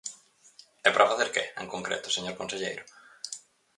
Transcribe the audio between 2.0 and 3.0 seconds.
señor conselleiro?